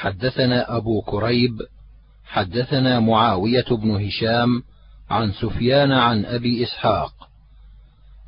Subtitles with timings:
[0.00, 1.62] حدثنا أبو كريب
[2.24, 4.62] حدثنا معاوية بن هشام
[5.10, 7.28] عن سفيان عن أبي إسحاق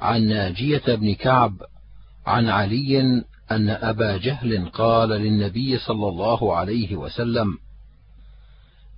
[0.00, 1.53] عن ناجية بن كعب
[2.27, 3.00] عن علي
[3.50, 7.58] أن أبا جهل قال للنبي صلى الله عليه وسلم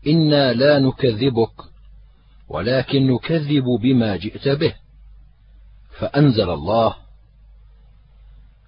[0.07, 1.55] إنا لا نكذبك
[2.49, 4.75] ولكن نكذب بما جئت به
[5.99, 7.04] فأنزل الله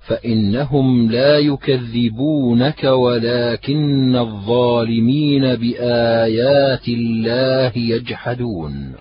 [0.07, 8.95] فإنهم لا يكذبونك ولكن الظالمين بآيات الله يجحدون.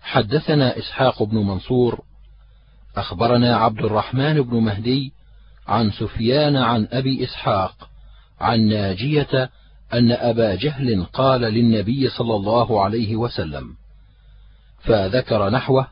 [0.00, 2.00] حدثنا إسحاق بن منصور
[2.96, 5.12] أخبرنا عبد الرحمن بن مهدي
[5.66, 7.90] عن سفيان عن أبي إسحاق
[8.40, 9.50] عن ناجية
[9.92, 13.74] أن أبا جهل قال للنبي صلى الله عليه وسلم
[14.80, 15.86] فذكر نحوه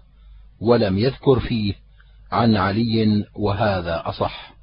[0.61, 1.84] ولم يذكر فيه
[2.35, 4.55] عن علي وهذا أصح.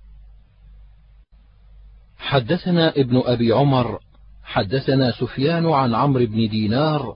[2.17, 3.99] حدثنا ابن أبي عمر
[4.43, 7.15] حدثنا سفيان عن عمرو بن دينار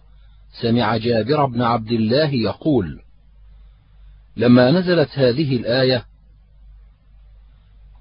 [0.61, 3.01] سمع جابر بن عبد الله يقول
[4.37, 6.05] لما نزلت هذه الآية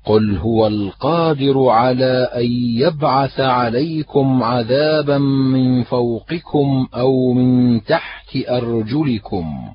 [0.05, 2.47] قل هو القادر على أن
[2.77, 9.75] يبعث عليكم عذابا من فوقكم أو من تحت أرجلكم.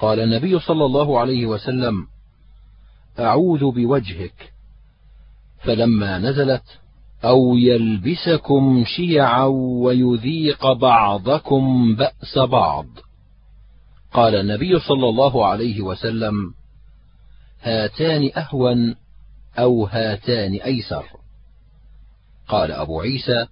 [0.00, 2.06] قال النبي صلى الله عليه وسلم
[3.18, 4.52] أعوذ بوجهك.
[5.64, 6.62] فلما نزلت
[7.24, 9.44] أو يلبسكم شيعا
[9.82, 12.86] ويذيق بعضكم بأس بعض.
[14.12, 16.54] قال النبي صلى الله عليه وسلم
[17.62, 18.94] هاتان أهون
[19.58, 21.04] أو هاتان أيسر.
[22.48, 23.46] قال أبو عيسى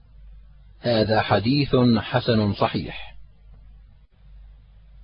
[0.81, 3.08] هذا حديث حسن صحيح.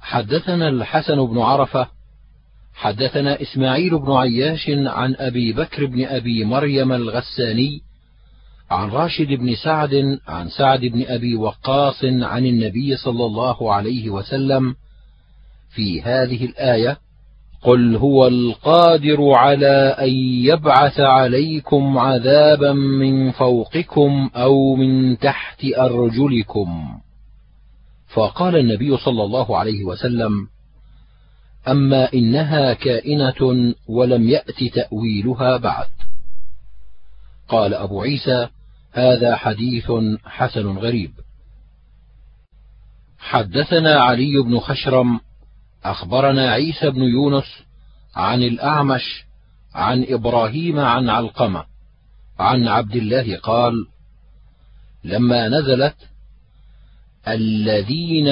[0.04, 1.86] حدثنا الحسن بن عرفة
[2.74, 7.80] حدثنا إسماعيل بن عياش عن أبي بكر بن أبي مريم الغساني
[8.70, 14.74] عن راشد بن سعد عن سعد بن أبي وقاص عن النبي صلى الله عليه وسلم
[15.74, 16.98] في هذه الآية
[17.62, 20.12] قل هو القادر على أن
[20.44, 26.98] يبعث عليكم عذابا من فوقكم أو من تحت أرجلكم.
[28.14, 30.48] فقال النبي صلى الله عليه وسلم
[31.68, 35.86] أما إنها كائنة ولم يأت تأويلها بعد.
[37.48, 38.48] قال أبو عيسى
[38.92, 39.92] هذا حديث
[40.24, 41.10] حسن غريب.
[43.18, 45.20] حدثنا علي بن خشرم
[45.84, 47.64] أخبرنا عيسى بن يونس
[48.16, 49.24] عن الأعمش
[49.74, 51.64] عن إبراهيم عن علقمة
[52.38, 53.86] عن عبد الله قال
[55.04, 55.96] لما نزلت
[57.28, 58.28] الذين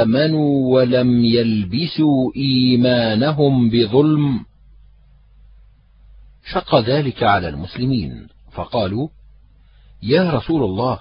[0.00, 4.44] آمنوا ولم يلبسوا إيمانهم بظلم
[6.52, 9.08] شق ذلك على المسلمين فقالوا
[10.02, 11.00] يا رسول الله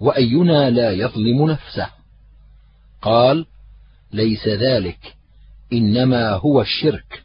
[0.00, 1.86] وأينا لا يظلم نفسه؟
[3.02, 3.46] قال
[4.12, 5.16] ليس ذلك
[5.72, 7.22] إنما هو الشرك.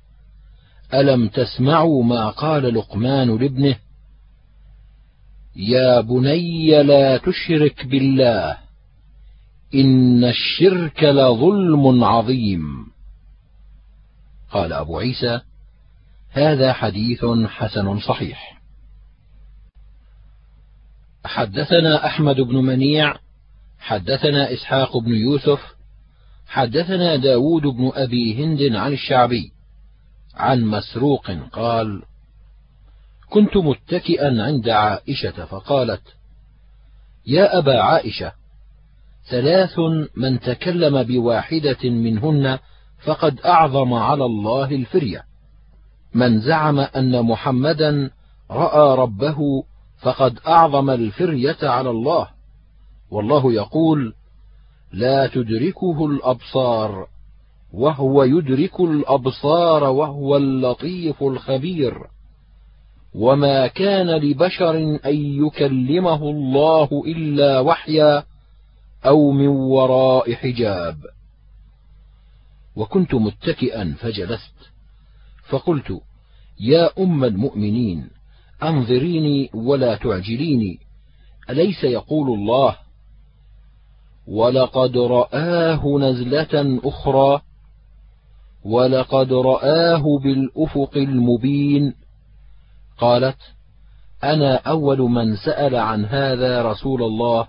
[0.94, 3.75] ألم تسمعوا ما قال لقمان لابنه؟
[5.56, 8.66] يا بني لا تشرك بالله.
[9.75, 12.88] إن الشرك لظلم عظيم.
[14.51, 15.41] قال أبو عيسى
[16.29, 18.57] هذا حديث حسن صحيح.
[21.25, 23.16] حدثنا أحمد بن منيع
[23.79, 25.59] حدثنا إسحاق بن يوسف
[26.47, 29.51] حدثنا داود بن أبي هند عن الشعبي
[30.35, 32.03] عن مسروق قال
[33.29, 36.01] كنت متكئا عند عائشة فقالت
[37.25, 38.31] يا أبا عائشة
[39.29, 39.79] ثلاث
[40.15, 42.59] من تكلم بواحدة منهن
[43.05, 45.23] فقد أعظم على الله الفرية.
[46.13, 48.09] من زعم أن محمدا
[48.51, 49.38] رأى ربه
[50.01, 52.27] فقد أعظم الفرية على الله.
[53.11, 54.13] والله يقول
[54.93, 57.07] لا تدركه الأبصار
[57.73, 61.97] وهو يدرك الأبصار وهو اللطيف الخبير.
[63.15, 65.15] وما كان لبشر أن
[65.45, 68.23] يكلمه الله إلا وحيا
[69.05, 70.97] أو من وراء حجاب.
[72.75, 74.53] وكنت متكئا فجلست.
[75.49, 76.01] فقلت
[76.59, 78.09] يا أم المؤمنين
[78.63, 80.79] أنظريني ولا تعجليني.
[81.49, 82.75] أليس يقول الله
[84.27, 87.41] ولقد رآه نزلة أخرى
[88.63, 91.94] ولقد رآه بالأفق المبين.
[92.97, 93.38] قالت
[94.23, 97.47] أنا أول من سأل عن هذا رسول الله.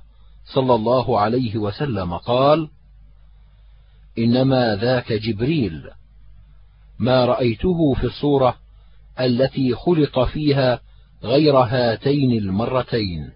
[0.55, 2.69] صلى الله عليه وسلم قال
[4.19, 5.83] إنما ذاك جبريل
[6.99, 8.55] ما رأيته في الصورة
[9.21, 10.81] التي خلق فيها
[11.25, 13.31] غير هاتين المرتين.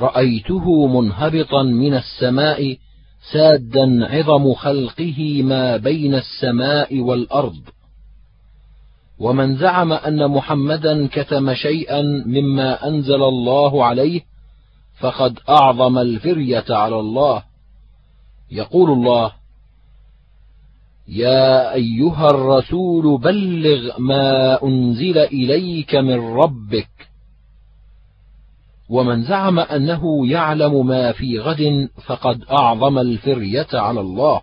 [0.00, 2.76] رأيته منهبطا من السماء
[3.32, 7.60] سادا عظم خلقه ما بين السماء والأرض.
[9.18, 14.29] ومن زعم أن محمدا كتم شيئا مما أنزل الله عليه
[15.00, 17.42] فقد أعظم الفرية على الله.
[18.50, 19.32] يقول الله
[21.08, 26.88] يا أيها الرسول بلغ ما أنزل إليك من ربك.
[28.88, 34.42] ومن زعم أنه يعلم ما في غد فقد أعظم الفرية على الله.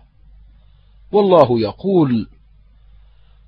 [1.12, 2.26] والله يقول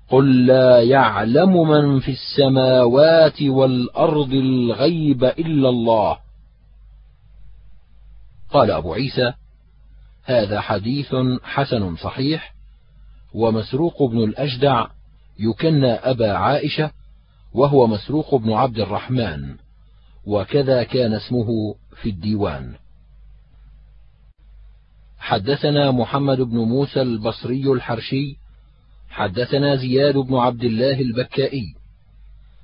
[0.09, 6.17] قل لا يعلم من في السماوات والأرض الغيب إلا الله.
[8.51, 9.33] قال أبو عيسى
[10.23, 12.53] هذا حديث حسن صحيح
[13.33, 14.87] ومسروق بن الأجدع
[15.39, 16.91] يكنى أبا عائشة
[17.53, 19.55] وهو مسروق بن عبد الرحمن
[20.25, 22.75] وكذا كان اسمه في الديوان.
[25.19, 28.37] حدثنا محمد بن موسى البصري الحرشي
[29.09, 31.75] حدثنا زياد بن عبد الله البكائي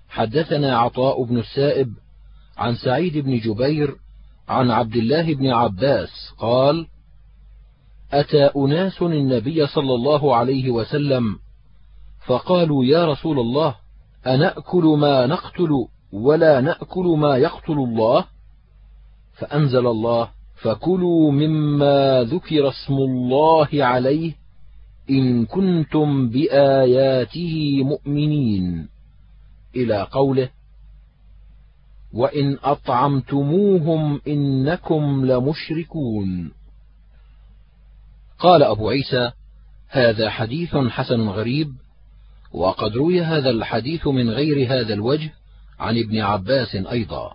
[0.10, 1.94] حدثنا عطاء بن السائب
[2.58, 3.96] عن سعيد بن جبير
[4.48, 6.88] عن عبد الله بن عباس قال
[8.12, 11.40] أتى أناس النبي صلى الله عليه وسلم
[12.26, 13.76] فقالوا يا رسول الله
[14.28, 15.70] أنأكل ما نقتل
[16.14, 18.26] ولا نأكل ما يقتل الله؟
[19.34, 20.30] فأنزل الله
[20.62, 24.34] فكلوا مما ذكر اسم الله عليه
[25.10, 28.90] إن كنتم بآياته مؤمنين.
[29.76, 30.50] إلى قوله
[32.18, 36.52] وإن أطعمتموهم إنكم لمشركون.
[38.40, 39.32] قال أبو عيسى
[39.90, 41.72] هذا حديث حسن غريب
[42.54, 45.34] وقد روي هذا الحديث من غير هذا الوجه
[45.80, 47.34] عن ابن عباس أيضا.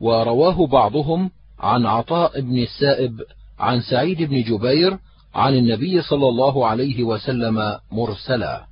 [0.00, 3.20] ورواه بعضهم عن عطاء بن السائب
[3.58, 4.98] عن سعيد بن جبير
[5.34, 8.69] عن النبي صلى الله عليه وسلم مرسلا.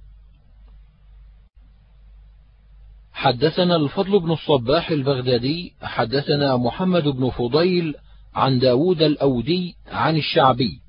[3.19, 7.95] حدثنا الفضل بن الصباح البغدادي حدثنا محمد بن فضيل
[8.35, 10.81] عن داود الأودي عن الشعبي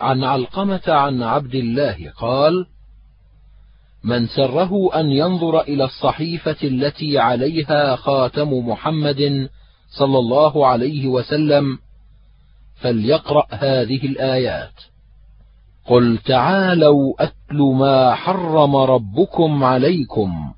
[0.00, 2.66] عن علقمة عن عبد الله قال
[4.04, 9.48] من سره أن ينظر إلى الصحيفة التي عليها خاتم محمد
[9.98, 11.78] صلى الله عليه وسلم
[12.76, 14.74] فليقرأ هذه الآيات
[15.86, 20.54] قل تعالوا أتل ما حرم ربكم عليكم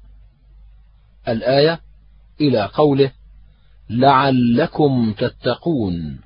[1.29, 1.81] الآية
[2.41, 3.13] إلى قوله
[3.91, 6.21] لعلكم تتقون.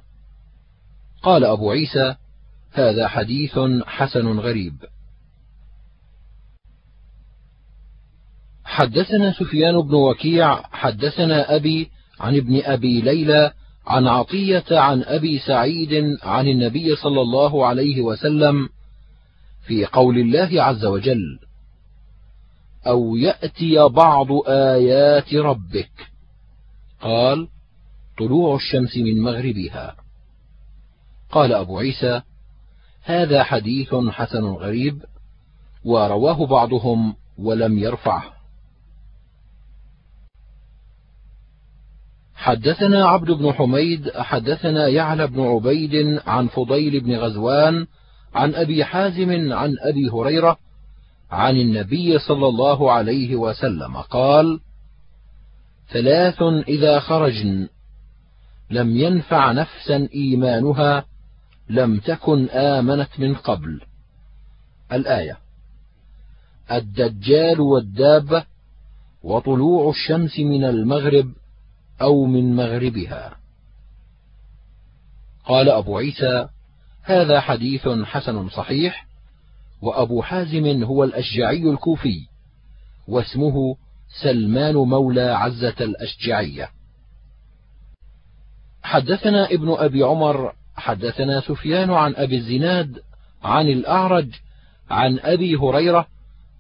[1.23, 2.15] قال أبو عيسى
[2.73, 4.75] هذا حديث حسن غريب.
[8.65, 13.53] حدثنا سفيان بن وكيع حدثنا أبي عن ابن أبي ليلى
[13.87, 18.69] عن عطية عن أبي سعيد عن النبي صلى الله عليه وسلم
[19.67, 21.39] في قول الله عز وجل
[22.87, 25.91] أو يأتي بعض آيات ربك.
[27.01, 27.49] قال
[28.19, 29.97] طلوع الشمس من مغربها.
[31.31, 32.23] قال أبو عيسى
[33.03, 35.05] هذا حديث حسن غريب
[35.85, 38.41] ورواه بعضهم ولم يرفعه.
[42.35, 47.87] حدثنا عبد بن حميد حدثنا يعلى بن عبيد عن فضيل بن غزوان
[48.35, 50.59] عن أبي حازم عن أبي هريرة
[51.31, 54.61] عن النبي صلى الله عليه وسلم قال
[55.93, 57.69] ثلاث إذا خرجن
[58.71, 61.05] لم ينفع نفسا إيمانها
[61.69, 63.81] لم تكن آمنت من قبل.
[64.93, 65.39] الآية
[66.73, 68.45] الدجال والدابة
[69.23, 71.33] وطلوع الشمس من المغرب
[72.01, 73.37] أو من مغربها.
[75.45, 76.49] قال أبو عيسى
[77.03, 79.10] هذا حديث حسن صحيح
[79.83, 82.27] وأبو حازم هو الأشجعي الكوفي
[83.09, 83.77] واسمه
[84.23, 86.71] سلمان مولى عزة الأشجعية.
[88.83, 92.99] حدثنا ابن أبي عمر حدثنا سفيان عن أبي الزناد
[93.43, 94.29] عن الأعرج
[94.91, 96.07] عن أبي هريرة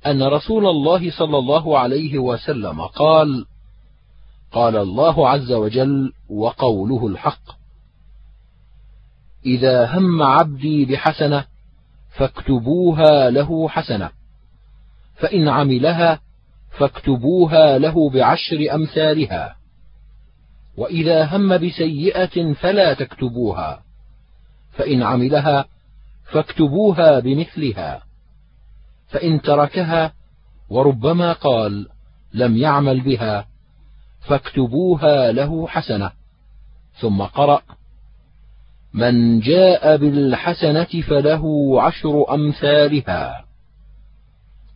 [0.07, 3.47] أن رسول الله صلى الله عليه وسلم قال
[4.53, 7.43] قال الله عز وجل وقوله الحق
[9.47, 11.45] إذا هم عبدي بحسنة
[12.11, 14.11] فاكتبوها له حسنة.
[15.15, 16.21] فإن عملها
[16.71, 19.57] فاكتبوها له بعشر أمثالها.
[20.77, 23.83] وإذا هم بسيئة فلا تكتبوها.
[24.73, 25.65] فإن عملها
[26.25, 28.03] فاكتبوها بمثلها.
[29.09, 30.13] فإن تركها
[30.71, 31.89] وربما قال
[32.35, 33.47] لم يعمل بها
[34.21, 36.13] فاكتبوها له حسنة.
[37.01, 37.63] ثم قرأ
[38.95, 43.45] من جاء بالحسنة فله عشر أمثالها.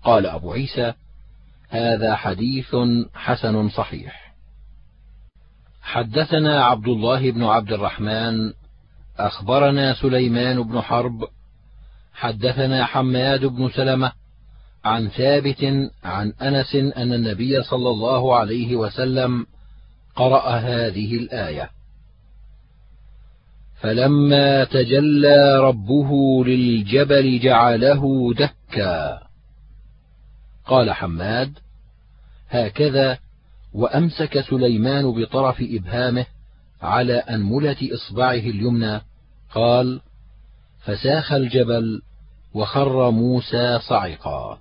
[0.05, 0.93] قال أبو عيسى
[1.69, 2.77] هذا حديث
[3.15, 4.35] حسن صحيح.
[5.83, 8.53] حدثنا عبد الله بن عبد الرحمن
[9.19, 11.25] أخبرنا سليمان بن حرب
[12.15, 14.13] حدثنا حماد بن سلمة
[14.85, 19.47] عن ثابت عن أنس أن النبي صلى الله عليه وسلم
[20.17, 21.71] قرأ هذه الآية.
[23.85, 29.21] فلما تجلى ربه للجبل جعله دكا.
[30.67, 31.59] قال حماد
[32.51, 33.19] هكذا
[33.75, 36.27] وأمسك سليمان بطرف إبهامه
[36.83, 39.01] على أنملة إصبعه اليمنى.
[39.55, 40.01] قال
[40.85, 42.03] فساخ الجبل
[42.55, 44.59] وخر موسى صعقا.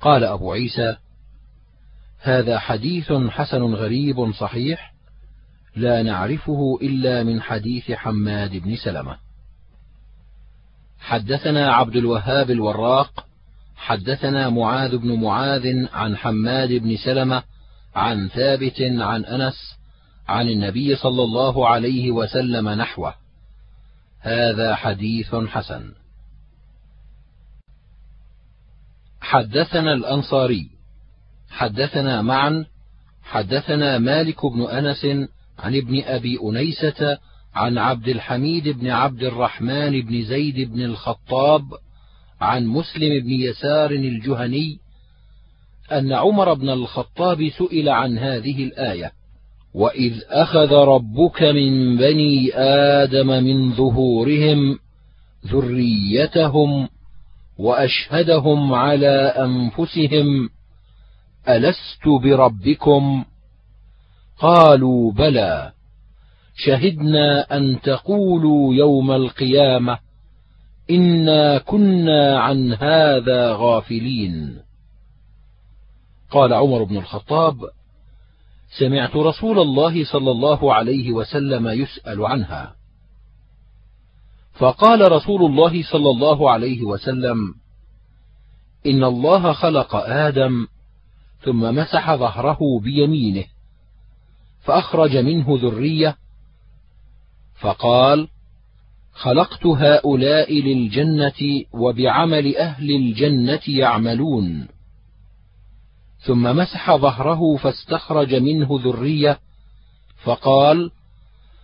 [0.00, 0.96] قال أبو عيسى
[2.20, 4.93] هذا حديث حسن غريب صحيح
[5.76, 9.18] لا نعرفه إلا من حديث حماد بن سلمة.
[10.98, 13.26] حدثنا عبد الوهاب الوراق
[13.76, 17.42] حدثنا معاذ بن معاذ عن حماد بن سلمة
[17.94, 19.78] عن ثابت عن أنس
[20.28, 23.14] عن النبي صلى الله عليه وسلم نحوه.
[24.20, 25.92] هذا حديث حسن.
[29.20, 30.70] حدثنا الأنصاري
[31.50, 32.66] حدثنا معا
[33.22, 35.06] حدثنا مالك بن أنس
[35.58, 37.18] عن ابن أبي أنيسة
[37.54, 41.62] عن عبد الحميد بن عبد الرحمن بن زيد بن الخطاب
[42.40, 44.78] عن مسلم بن يسار الجهني
[45.92, 49.12] أن عمر بن الخطاب سئل عن هذه الآية
[49.74, 52.54] وإذ أخذ ربك من بني
[53.02, 54.78] آدم من ظهورهم
[55.46, 56.88] ذريتهم
[57.58, 60.48] وأشهدهم على أنفسهم
[61.48, 63.24] ألست بربكم؟
[64.38, 65.72] قالوا بلى.
[66.56, 69.98] شهدنا أن تقولوا يوم القيامة
[70.90, 74.58] إنا كنا عن هذا غافلين.
[76.30, 77.56] قال عمر بن الخطاب
[78.78, 82.74] سمعت رسول الله صلى الله عليه وسلم يسأل عنها.
[84.52, 87.54] فقال رسول الله صلى الله عليه وسلم
[88.86, 90.66] إن الله خلق آدم
[91.44, 93.44] ثم مسح ظهره بيمينه.
[94.64, 96.16] فأخرج منه ذرية
[97.60, 98.28] فقال
[99.12, 104.68] خلقت هؤلاء للجنة وبعمل أهل الجنة يعملون.
[106.18, 109.38] ثم مسح ظهره فاستخرج منه ذرية
[110.22, 110.90] فقال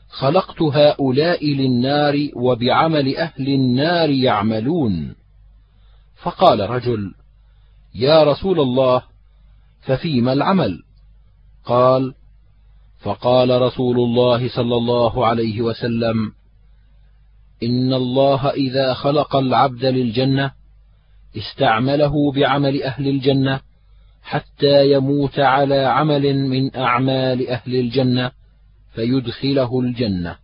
[0.09, 5.15] خلقت هؤلاء للنار وبعمل أهل النار يعملون.
[6.23, 7.15] فقال رجل
[7.95, 9.03] يا رسول الله
[9.81, 10.83] ففيما العمل؟
[11.65, 12.15] قال
[13.01, 16.33] فقال رسول الله صلى الله عليه وسلم
[17.63, 20.53] إن الله إذا خلق العبد للجنة
[21.37, 23.61] استعمله بعمل أهل الجنة
[24.23, 28.31] حتى يموت على عمل من أعمال أهل الجنة
[28.95, 30.37] فيدخله الجنة.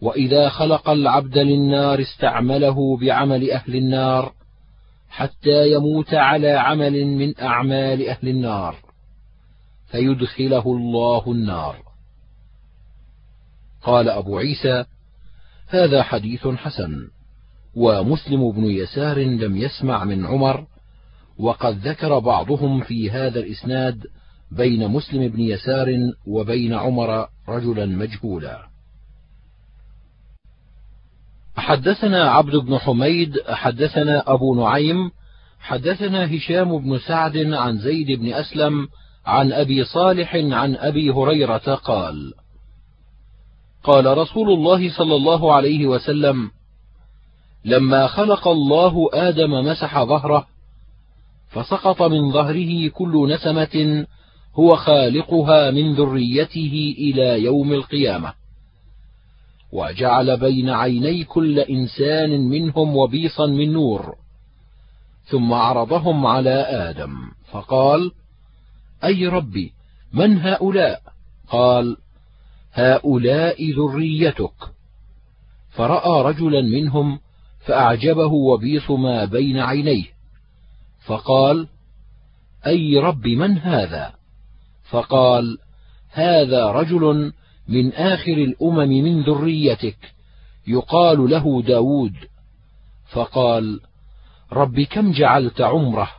[0.00, 4.32] وإذا خلق العبد للنار استعمله بعمل أهل النار
[5.10, 8.91] حتى يموت على عمل من أعمال أهل النار.
[9.92, 11.76] فيدخله الله النار.
[13.82, 14.84] قال أبو عيسى
[15.68, 17.08] هذا حديث حسن
[17.74, 20.66] ومسلم بن يسار لم يسمع من عمر
[21.38, 24.06] وقد ذكر بعضهم في هذا الإسناد
[24.50, 25.88] بين مسلم بن يسار
[26.26, 28.66] وبين عمر رجلا مجهولا.
[31.56, 35.10] حدثنا عبد بن حميد حدثنا أبو نعيم
[35.60, 38.88] حدثنا هشام بن سعد عن زيد بن أسلم
[39.26, 42.32] عن أبي صالح عن أبي هريرة قال
[43.84, 46.50] قال رسول الله صلى الله عليه وسلم
[47.64, 50.46] لما خلق الله آدم مسح ظهره
[51.50, 54.06] فسقط من ظهره كل نسمة
[54.54, 58.32] هو خالقها من ذريته إلى يوم القيامة.
[59.72, 64.14] وجعل بين عيني كل إنسان منهم وبيصا من نور
[65.24, 67.12] ثم عرضهم على آدم
[67.50, 68.10] فقال
[69.04, 69.72] أي ربي
[70.12, 71.02] من هؤلاء؟
[71.48, 71.96] قال
[72.72, 74.54] هؤلاء ذريتك.
[75.70, 77.20] فرأى رجلا منهم
[77.66, 80.04] فأعجبه وبيص ما بين عينيه.
[81.06, 81.68] فقال
[82.66, 84.14] أي رب من هذا؟
[84.90, 85.58] فقال
[86.10, 87.32] هذا رجل
[87.68, 90.12] من آخر الأمم من ذريتك
[90.66, 92.14] يقال له داود.
[93.12, 93.80] فقال
[94.52, 96.10] رب كم جعلت عمره؟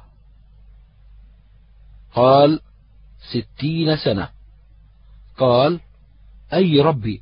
[2.15, 2.59] قال
[3.31, 4.29] ستين سنة.
[5.37, 5.79] قال
[6.53, 7.21] أي ربي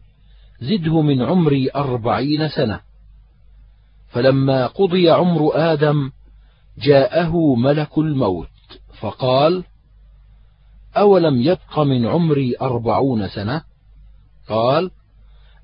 [0.61, 2.79] زده من عمري أربعين سنة.
[4.09, 6.11] فلما قضي عمر آدم
[6.77, 8.47] جاءه ملك الموت
[8.99, 9.63] فقال
[10.97, 13.63] أولم يبق من عمري أربعون سنة؟
[14.49, 14.91] قال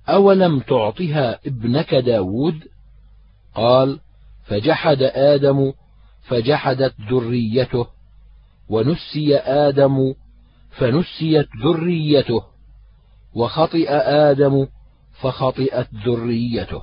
[0.09, 2.63] أولم تعطها ابنك داود؟
[3.55, 3.99] قال
[4.43, 5.73] فجحد آدم
[6.21, 7.87] فجحدت ذريته
[8.69, 10.13] ونسي آدم
[10.79, 12.43] فنسيت ذريته.
[13.33, 13.89] وخطئ
[14.29, 14.67] آدم
[15.21, 16.81] فخطئت ذريته.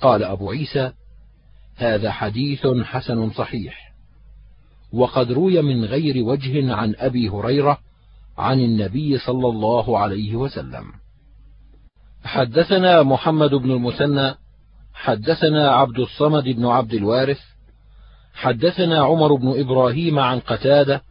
[0.00, 0.92] قال أبو عيسى
[1.76, 3.94] هذا حديث حسن صحيح.
[4.92, 7.78] وقد روي من غير وجه عن أبي هريرة
[8.38, 10.84] عن النبي صلى الله عليه وسلم.
[12.24, 14.34] حدثنا محمد بن المثنى
[14.94, 17.40] حدثنا عبد الصمد بن عبد الوارث
[18.34, 21.02] حدثنا عمر بن إبراهيم عن قتادة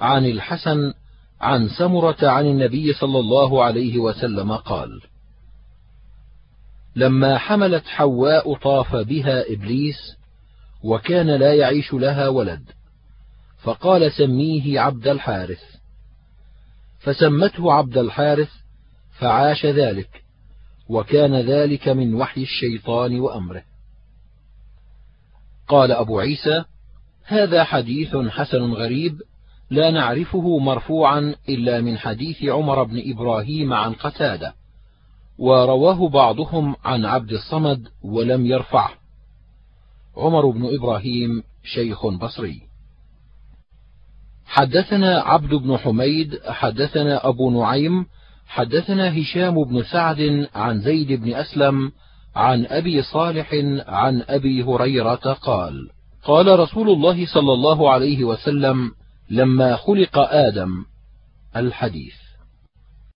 [0.00, 0.94] عن الحسن
[1.40, 5.00] عن سمرة عن النبي صلى الله عليه وسلم قال
[6.96, 10.16] لما حملت حواء طاف بها إبليس
[10.82, 12.62] وكان لا يعيش لها ولد
[13.62, 15.62] فقال سميه عبد الحارث
[16.98, 18.50] فسمته عبد الحارث
[19.18, 20.22] فعاش ذلك
[20.88, 23.62] وكان ذلك من وحي الشيطان وأمره.
[25.68, 26.64] قال أبو عيسى
[27.24, 29.22] هذا حديث حسن غريب
[29.70, 34.54] لا نعرفه مرفوعا إلا من حديث عمر بن إبراهيم عن قتادة
[35.38, 38.90] ورواه بعضهم عن عبد الصمد ولم يرفعه.
[40.16, 42.60] عمر بن إبراهيم شيخ بصري.
[44.46, 48.06] حدثنا عبد بن حميد حدثنا أبو نعيم
[48.46, 51.92] حدثنا هشام بن سعد عن زيد بن أسلم
[52.36, 53.50] عن أبي صالح
[53.86, 55.90] عن أبي هريرة قال
[56.24, 58.90] قال رسول الله صلى الله عليه وسلم
[59.30, 60.84] لما خلق آدم
[61.56, 62.25] الحديث.